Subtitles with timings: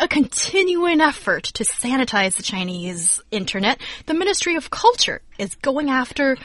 [0.00, 6.38] A continuing effort to sanitize the Chinese internet, the Ministry of Culture is going after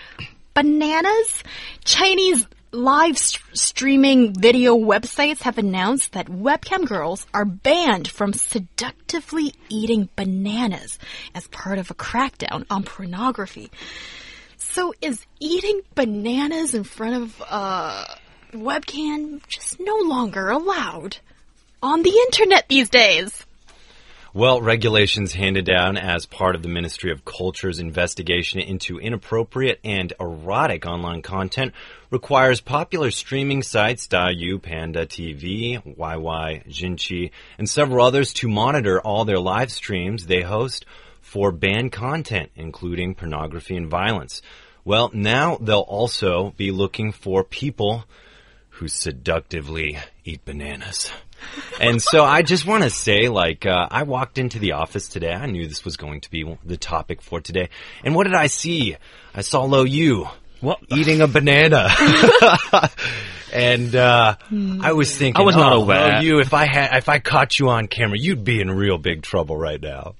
[0.53, 1.41] bananas.
[1.85, 9.53] Chinese live st streaming video websites have announced that webcam girls are banned from seductively
[9.69, 10.99] eating bananas
[11.33, 13.71] as part of a crackdown on pornography.
[14.57, 18.17] So is eating bananas in front of a
[18.51, 21.19] webcam just no longer allowed
[21.85, 23.45] on the internet these days?
[24.33, 30.11] Well, regulations handed down as part of the Ministry of Culture's investigation into inappropriate and
[30.19, 31.73] erotic online content
[32.09, 39.23] requires popular streaming sites Douyu, Panda TV, YY, Jinchi, and several others to monitor all
[39.23, 40.85] their live streams they host
[41.21, 44.41] for banned content, including pornography and violence.
[44.83, 48.05] Well, now they'll also be looking for people
[48.69, 51.11] who seductively eat bananas
[51.79, 55.33] and so I just want to say, like, uh, I walked into the office today.
[55.33, 57.69] I knew this was going to be the topic for today.
[58.03, 58.95] And what did I see?
[59.33, 60.27] I saw Luo Yu
[60.61, 60.79] what?
[60.89, 61.89] eating a banana.
[63.53, 64.35] and uh,
[64.81, 66.13] I was thinking, I was not oh, aware.
[66.13, 68.97] Luo Yu, if I had, if I caught you on camera, you'd be in real
[68.97, 70.15] big trouble right now.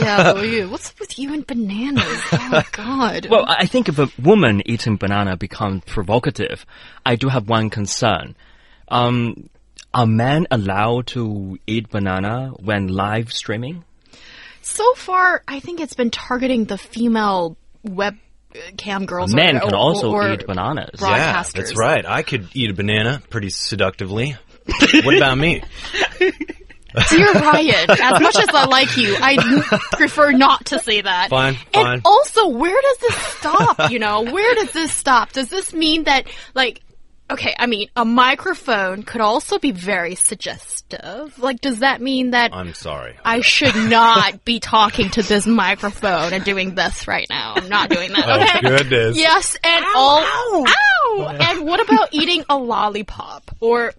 [0.00, 2.22] yeah, Lo Yu, what's with you and bananas?
[2.32, 3.26] Oh my god.
[3.30, 6.64] Well, I think if a woman eating banana becomes provocative,
[7.04, 8.34] I do have one concern.
[8.88, 9.48] Um,
[9.94, 13.84] are men allowed to eat banana when live streaming?
[14.62, 18.16] So far, I think it's been targeting the female web
[18.76, 19.34] cam girls.
[19.34, 21.00] Men or, can or- also or eat bananas.
[21.00, 22.04] Yeah, that's right.
[22.06, 24.36] I could eat a banana pretty seductively.
[25.02, 25.62] what about me?
[27.08, 31.30] Dear Ryan, as much as I like you, I prefer not to say that.
[31.30, 32.02] Fine, and fine.
[32.04, 33.90] also, where does this stop?
[33.90, 35.32] You know, where does this stop?
[35.32, 36.82] Does this mean that, like,
[37.30, 41.38] okay, I mean, a microphone could also be very suggestive.
[41.38, 43.16] Like, does that mean that I'm sorry.
[43.24, 47.54] I should not be talking to this microphone and doing this right now?
[47.56, 48.24] I'm not doing that.
[48.28, 48.60] Oh, Okay.
[48.78, 49.16] goodness.
[49.16, 50.20] Yes, and all.
[50.22, 50.64] Ow!
[50.68, 51.36] Oh.
[51.40, 53.92] And what about eating a lollipop or?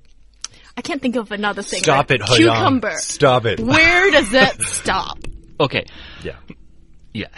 [0.76, 1.84] I can't think of another thing.
[1.84, 2.20] Stop right?
[2.20, 2.56] it, He Yang.
[2.56, 2.92] Cucumber.
[2.98, 3.60] Stop it.
[3.60, 5.20] Where does it stop?
[5.60, 5.86] Okay.
[6.24, 6.36] Yeah.
[7.14, 7.28] Yeah.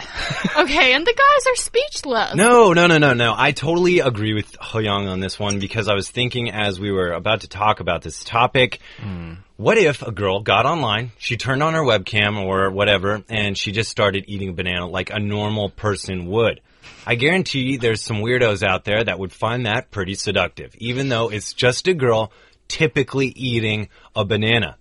[0.56, 2.34] Okay, and the guys are speechless.
[2.34, 3.34] No, no, no, no, no.
[3.36, 6.90] I totally agree with He Yang on this one because I was thinking as we
[6.90, 9.34] were about to talk about this topic, hmm.
[9.58, 13.70] what if a girl got online, she turned on her webcam or whatever, and she
[13.70, 16.62] just started eating a banana like a normal person would?
[17.06, 21.28] I guarantee there's some weirdos out there that would find that pretty seductive, even though
[21.28, 22.32] it's just a girl
[22.66, 24.78] typically eating a banana.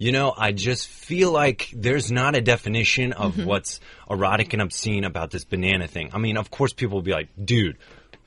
[0.00, 3.44] You know, I just feel like there's not a definition of mm-hmm.
[3.44, 6.08] what's erotic and obscene about this banana thing.
[6.14, 7.76] I mean, of course, people will be like, dude,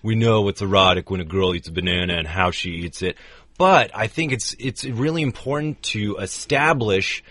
[0.03, 3.17] we know what's erotic when a girl eats a banana and how she eats it.
[3.57, 7.23] But I think it's it's really important to establish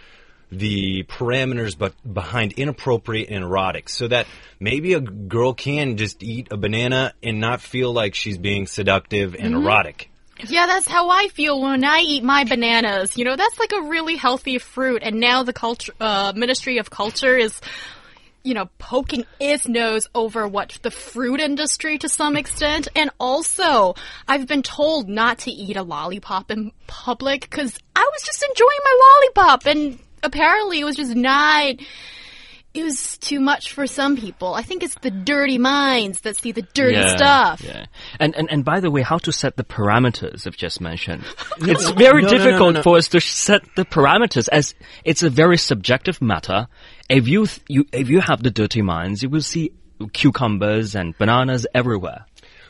[0.50, 4.26] the parameters but behind inappropriate and erotic so that
[4.58, 9.36] maybe a girl can just eat a banana and not feel like she's being seductive
[9.36, 9.64] and mm-hmm.
[9.64, 10.10] erotic.
[10.48, 13.16] Yeah, that's how I feel when I eat my bananas.
[13.16, 15.02] You know, that's like a really healthy fruit.
[15.04, 17.60] And now the culture, uh, Ministry of Culture is,
[18.42, 22.88] you know, poking its nose over what the fruit industry to some extent.
[22.96, 23.94] And also,
[24.26, 28.80] I've been told not to eat a lollipop in public because I was just enjoying
[28.84, 31.76] my lollipop and apparently it was just not.
[32.74, 34.54] It was too much for some people.
[34.54, 37.62] I think it's the dirty minds that see the dirty yeah, stuff.
[37.62, 37.84] Yeah.
[38.18, 41.24] And, and and by the way, how to set the parameters I've just mentioned.
[41.58, 42.82] it's very no, no, no, difficult no, no.
[42.82, 44.74] for us to set the parameters as
[45.04, 46.68] it's a very subjective matter.
[47.10, 49.72] If you, th- you if you have the dirty minds, you will see
[50.14, 52.24] cucumbers and bananas everywhere.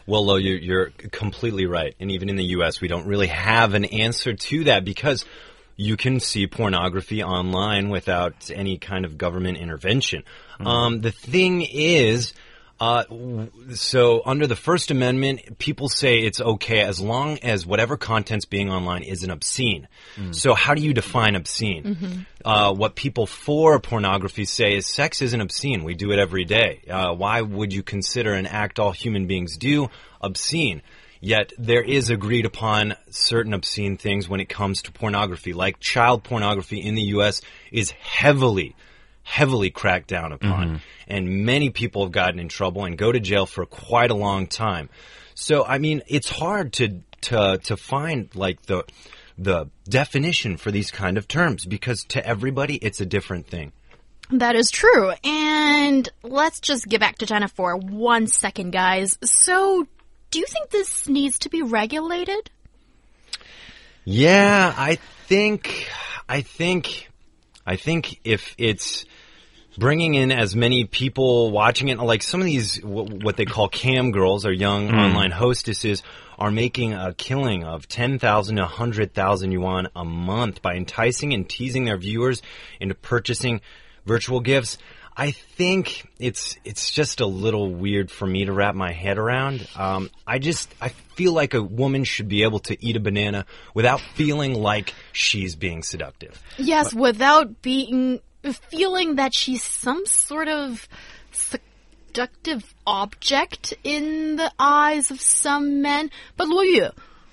[0.06, 1.94] Well, Lo, you're, you're completely right.
[2.00, 5.24] And even in the U.S., we don't really have an answer to that because
[5.76, 10.22] you can see pornography online without any kind of government intervention.
[10.60, 12.34] Um, the thing is,
[12.80, 13.04] uh,
[13.74, 18.70] so under the First Amendment, people say it's okay as long as whatever content's being
[18.70, 19.86] online isn't obscene.
[20.32, 22.26] So how do you define obscene?
[22.44, 25.84] Uh, what people for pornography say is sex isn't obscene.
[25.84, 26.80] We do it every day.
[26.90, 29.88] Uh, why would you consider an act all human beings do
[30.20, 30.82] obscene?
[31.24, 36.24] Yet there is agreed upon certain obscene things when it comes to pornography, like child
[36.24, 37.40] pornography in the U.S.
[37.70, 38.74] is heavily
[39.22, 40.66] heavily cracked down upon.
[40.66, 40.76] Mm-hmm.
[41.06, 44.46] And many people have gotten in trouble and go to jail for quite a long
[44.46, 44.88] time.
[45.34, 48.84] So, I mean, it's hard to, to, to find like the,
[49.38, 53.72] the definition for these kind of terms because to everybody it's a different thing.
[54.30, 55.12] That is true.
[55.24, 59.18] And let's just get back to China for one second, guys.
[59.22, 59.86] So,
[60.32, 62.50] do you think this needs to be regulated?
[64.04, 64.96] Yeah, I
[65.26, 65.88] think,
[66.28, 67.08] I think,
[67.64, 69.04] I think if it's
[69.78, 74.10] bringing in as many people watching it, like some of these, what they call cam
[74.10, 74.98] girls or young hmm.
[74.98, 76.02] online hostesses
[76.38, 81.84] are making a killing of 10,000 to 100,000 yuan a month by enticing and teasing
[81.84, 82.42] their viewers
[82.80, 83.60] into purchasing
[84.04, 84.78] virtual gifts.
[85.14, 89.68] I think it's it's just a little weird for me to wrap my head around.
[89.76, 93.44] Um, I just I feel like a woman should be able to eat a banana
[93.74, 96.42] without feeling like she's being seductive.
[96.56, 98.20] Yes, without being
[98.70, 100.88] feeling that she's some sort of
[101.30, 106.10] seductive object in the eyes of some men.
[106.36, 106.88] But Luo Yu,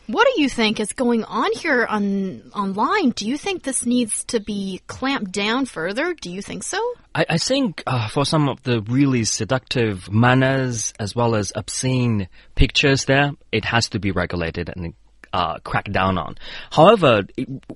[0.09, 3.11] what do you think is going on here on online?
[3.11, 6.15] Do you think this needs to be clamped down further?
[6.15, 6.79] Do you think so?
[7.13, 12.27] I, I think uh, for some of the really seductive manners as well as obscene
[12.55, 14.95] pictures there, it has to be regulated and
[15.31, 16.39] uh, cracked down on.
[16.71, 17.21] However,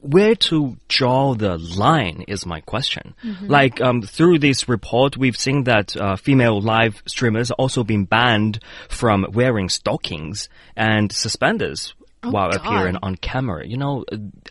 [0.01, 3.13] where to draw the line is my question.
[3.44, 8.57] Like um, through this report, we've seen that uh, female live streamers also been banned
[8.89, 11.94] from wearing stockings and suspenders.
[12.23, 12.61] Oh, while God.
[12.61, 13.67] appearing on camera.
[13.67, 14.05] You know,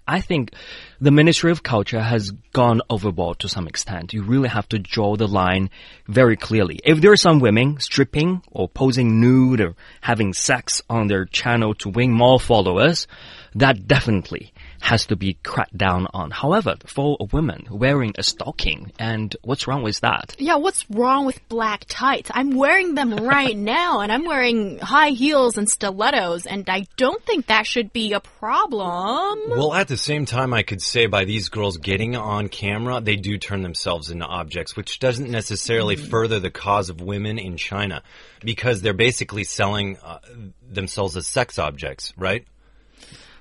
[0.07, 0.53] I think
[1.01, 4.13] the Ministry of Culture has gone overboard to some extent.
[4.13, 5.71] You really have to draw the line
[6.07, 6.81] very clearly.
[6.85, 11.75] If there are some women stripping or posing nude or having sex on their channel
[11.77, 13.07] to win more followers,
[13.55, 14.52] that definitely
[14.83, 16.33] has to be cracked down on.
[16.33, 20.35] However, for a woman wearing a stocking, and what's wrong with that?
[20.41, 22.33] Yeah, what's wrong with black tights?
[22.35, 27.25] I'm wearing them right now, and I'm wearing high heels and stilettos, and I don't
[27.25, 29.51] think that should be a problem.
[29.51, 33.15] Well, at the same time, I could say by these girls getting on camera, they
[33.15, 38.03] do turn themselves into objects, which doesn't necessarily further the cause of women in China
[38.41, 40.19] because they're basically selling uh,
[40.69, 42.45] themselves as sex objects, right?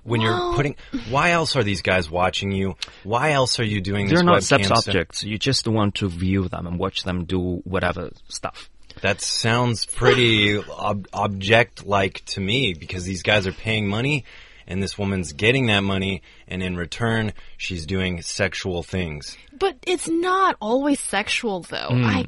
[0.04, 0.76] When you're putting,
[1.10, 2.76] why else are these guys watching you?
[3.04, 4.16] Why else are you doing this?
[4.16, 5.24] They're not sex objects.
[5.24, 8.70] You just want to view them and watch them do whatever stuff.
[9.02, 14.26] That sounds pretty ob- object-like to me because these guys are paying money,
[14.68, 19.38] and this woman's getting that money, and in return, she's doing sexual things.
[19.58, 21.90] But it's not always sexual, though.
[21.90, 22.06] Hmm.
[22.06, 22.26] I.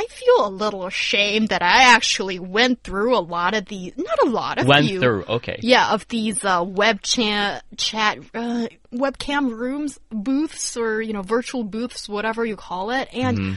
[0.00, 4.18] I feel a little ashamed that I actually went through a lot of these, not
[4.24, 5.00] a lot of Went few.
[5.00, 5.58] through, okay.
[5.60, 11.64] Yeah, of these uh, web chat, chat uh, webcam rooms, booths, or you know, virtual
[11.64, 13.54] booths, whatever you call it, and Mm-hmm.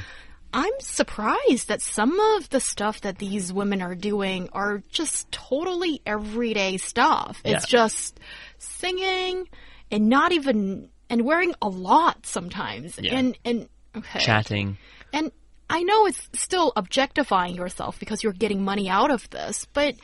[0.53, 6.01] I'm surprised that some of the stuff that these women are doing are just totally
[6.05, 7.39] everyday stuff.
[7.45, 8.19] It's just
[8.57, 9.47] singing
[9.91, 13.15] and not even and wearing a lot sometimes, Yeah.
[13.17, 14.77] and and okay, Chatting.
[15.13, 15.31] and
[15.71, 19.95] I know it's still objectifying yourself because you're getting money out of this, but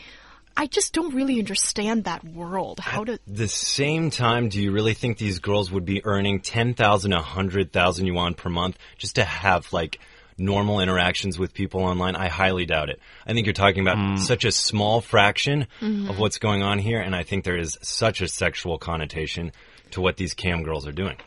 [0.55, 2.79] I just don't really understand that world.
[2.79, 7.11] How to the same time, do you really think these girls would be earning 10,000,
[7.11, 9.99] 100,000 yuan per month just to have like
[10.37, 12.15] normal interactions with people online?
[12.15, 12.99] I highly doubt it.
[13.27, 14.15] I think you're talking about hmm.
[14.15, 16.09] such a small fraction mm-hmm.
[16.09, 19.51] of what's going on here, and I think there is such a sexual connotation
[19.91, 21.17] to what these cam girls are doing.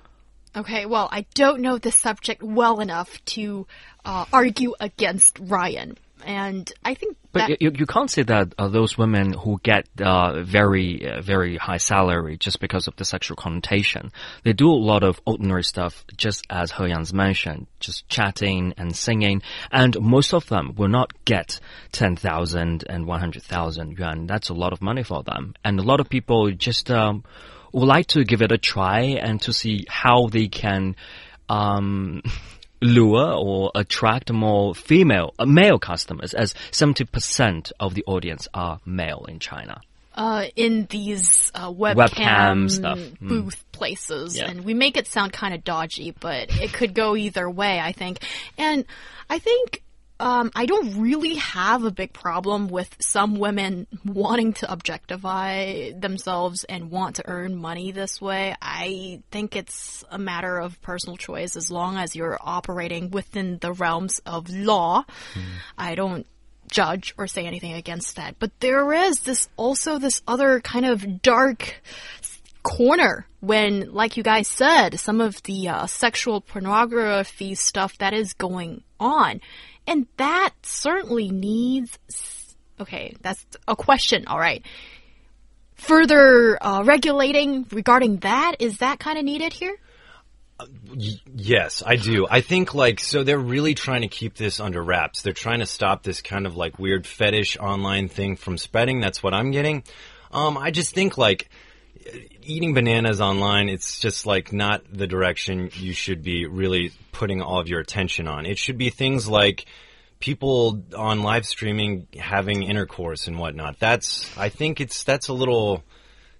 [0.57, 3.67] Okay, well, I don't know the subject well enough to
[4.05, 8.99] uh, argue against Ryan, and I think But you, you can't say that uh, those
[8.99, 14.11] women who get uh, very, uh, very high salary just because of the sexual connotation,
[14.43, 18.95] they do a lot of ordinary stuff, just as He Yang's mentioned, just chatting and
[18.95, 21.61] singing, and most of them will not get
[21.93, 24.27] 10,000 and 100,000 yuan.
[24.27, 25.55] That's a lot of money for them.
[25.65, 27.23] And a lot of people just um,
[27.73, 30.97] would like to give it a try and to see how they can
[31.49, 32.23] um,
[32.81, 39.25] lure or attract more female, uh, male customers, as 70% of the audience are male
[39.29, 39.81] in China.
[40.15, 42.99] uh, in these uh, webcam, Webcam stuff.
[42.99, 43.29] Mm.
[43.29, 44.51] booth places, Yeah.
[44.51, 47.93] and we make it sound kind of dodgy, but it could go either way, I
[47.93, 48.19] think.
[48.59, 48.85] And
[49.31, 49.83] I think
[50.21, 56.65] um, I don't really have a big problem with some women wanting to objectify themselves
[56.65, 58.55] and want to earn money this way.
[58.61, 63.73] I think it's a matter of personal choice as long as you're operating within the
[63.73, 65.05] realms of law.
[65.79, 66.27] I don't
[66.71, 68.37] judge or say anything against that.
[68.39, 71.83] But there is this also this other kind of dark
[72.63, 78.35] corner when, like you guys said, some of the uh, sexual pornography stuff that is
[78.35, 79.41] going on.
[79.91, 81.99] And that certainly needs.
[82.79, 84.65] Okay, that's a question, all right.
[85.75, 89.77] Further uh, regulating regarding that, is that kind of needed here?
[91.35, 92.27] Yes, I do.
[92.31, 95.23] I think like so they're really trying to keep this under wraps.
[95.23, 99.01] They're trying to stop this kind of like weird fetish online thing from spreading.
[99.01, 99.83] That's what I'm getting.
[100.31, 101.51] Um, I just think like
[102.51, 107.61] eating bananas online, it's just like not the direction you should be really putting all
[107.61, 108.45] of your attention on.
[108.45, 109.67] It should be things like
[110.19, 113.79] people on live streaming having intercourse and whatnot.
[113.79, 115.83] That's I think it's that's a little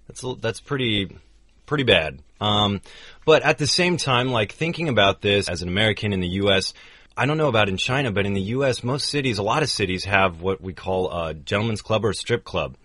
[0.07, 1.17] that's a, that's pretty
[1.65, 2.19] pretty bad.
[2.41, 2.81] Um,
[3.25, 6.73] but at the same time, like thinking about this as an American in the U.S.
[7.15, 9.69] I don't know about in China, but in the U.S., most cities, a lot of
[9.69, 12.75] cities have what we call a gentleman's club or a strip club.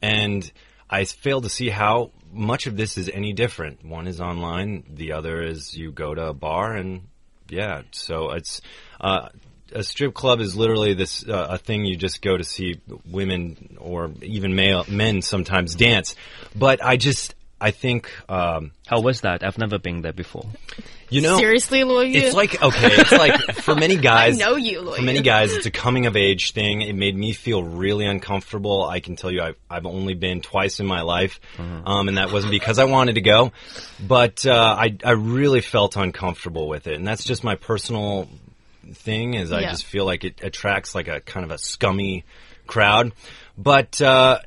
[0.00, 0.50] And
[0.88, 3.84] I fail to see how much of this is any different.
[3.84, 7.02] One is online, the other is you go to a bar, and
[7.48, 8.60] yeah, so it's
[9.00, 9.28] uh,
[9.72, 13.76] a strip club is literally this uh, a thing you just go to see women
[13.80, 16.14] or even male men sometimes dance.
[16.54, 19.42] But I just I think um, How was that?
[19.44, 20.46] I've never been there before.
[21.10, 22.20] you know Seriously, Luo Yu?
[22.20, 24.38] it's like okay, it's like for many guys.
[24.38, 26.80] know you, Luo For many guys, it's a coming of age thing.
[26.82, 28.84] It made me feel really uncomfortable.
[28.84, 32.32] I can tell you, I've, I've only been twice in my life, um, and that
[32.32, 33.52] wasn't because I wanted to go,
[34.06, 38.28] but uh, I I really felt uncomfortable with it, and that's just my personal
[38.94, 39.34] thing.
[39.34, 39.70] Is I Yeah.
[39.70, 42.24] just feel like it attracts like a kind of a scummy
[42.66, 43.12] crowd,
[43.58, 44.00] but.
[44.00, 44.38] Uh,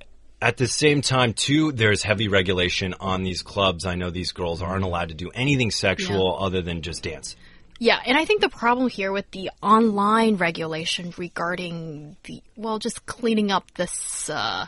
[0.44, 3.86] at the same time, too, there's heavy regulation on these clubs.
[3.86, 7.38] I know these girls aren't allowed to do anything sexual other than just dance.
[7.80, 13.06] Yeah, and I think the problem here with the online regulation regarding the, well, just
[13.06, 14.68] cleaning up this uh,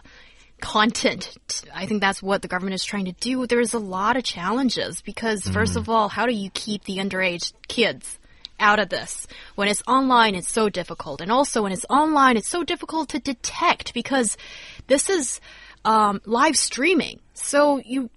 [0.62, 1.38] content,
[1.74, 3.46] I think that's what the government is trying to do.
[3.46, 7.53] There's a lot of challenges because, first of all, how do you keep the underage
[7.67, 8.17] kids?
[8.58, 9.27] Out of this.
[9.55, 11.20] When it's online, it's so difficult.
[11.20, 14.38] And also, when it's online, it's so difficult to detect because
[14.88, 15.41] this is
[15.86, 17.20] um, live streaming.
[17.34, 18.10] So you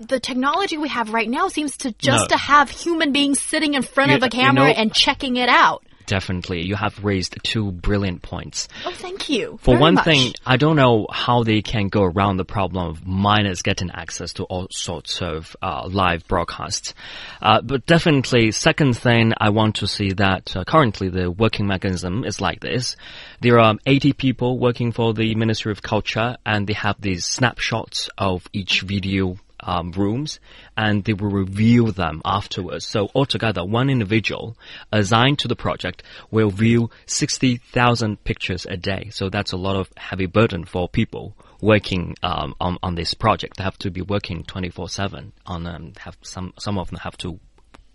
[0.00, 2.36] the technology we have right now seems to just No.
[2.36, 5.36] to have human beings sitting in front You- of a you camera know- and checking
[5.36, 5.84] it out.
[6.10, 8.66] Definitely, you have raised two brilliant points.
[8.84, 9.60] Oh, thank you.
[9.62, 10.04] For one much.
[10.04, 14.32] thing, I don't know how they can go around the problem of minors getting access
[14.32, 16.94] to all sorts of uh, live broadcasts.
[17.40, 22.24] Uh, but definitely, second thing, I want to see that uh, currently the working mechanism
[22.24, 22.96] is like this.
[23.40, 28.10] There are 80 people working for the Ministry of Culture, and they have these snapshots
[28.18, 30.40] of each video um, rooms
[30.76, 32.86] and they will review them afterwards.
[32.86, 34.56] So altogether, one individual
[34.92, 39.10] assigned to the project will view 60,000 pictures a day.
[39.12, 43.58] So that's a lot of heavy burden for people working um, on, on this project.
[43.58, 47.38] They have to be working 24-7 on um, have some, some of them have to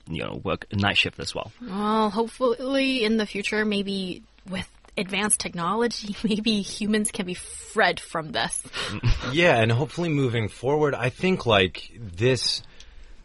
[0.08, 1.52] you know, work night shift as well.
[1.62, 8.32] Well, hopefully in the future, maybe with advanced technology, maybe humans can be fred from
[8.32, 8.64] this.
[9.32, 12.62] Yeah, and hopefully moving forward, I think like this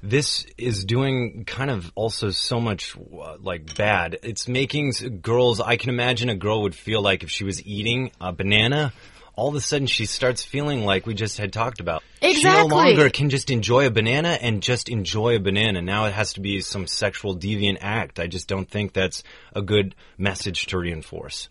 [0.02, 4.18] this is doing kind of also so much uh, like bad.
[4.22, 5.60] It's making girls.
[5.60, 8.92] I can imagine a girl would feel like if she was eating a banana.
[9.36, 12.02] All of a sudden, she starts feeling like we just had talked about.
[12.20, 12.40] Exactly.
[12.40, 15.80] She no longer can just enjoy a banana and just enjoy a banana.
[15.80, 18.18] Now it has to be some sexual deviant act.
[18.18, 19.22] I just don't think that's
[19.54, 21.48] a good message to reinforce.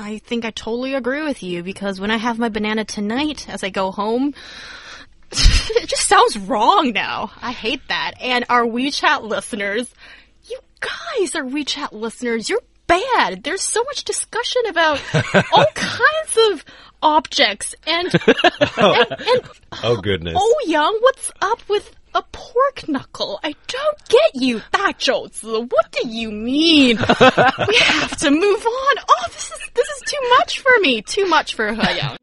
[0.00, 3.62] I think I totally agree with you because when I have my banana tonight as
[3.62, 4.34] I go home,
[5.30, 7.30] it just sounds wrong now.
[7.40, 8.12] I hate that.
[8.20, 9.92] And our WeChat listeners,
[10.44, 13.42] you guys are WeChat listeners, you're bad.
[13.42, 15.00] There's so much discussion about
[15.52, 16.64] all kinds of
[17.02, 18.14] objects and,
[18.76, 19.50] and, and
[19.82, 20.36] Oh goodness.
[20.38, 23.39] Oh Young, what's up with a pork knuckle?
[23.43, 25.57] I don't get you, 大肘子.
[25.57, 26.97] What do you mean?
[26.97, 28.95] we have to move on.
[29.09, 31.01] Oh, this is this is too much for me.
[31.01, 32.17] Too much for He Yang.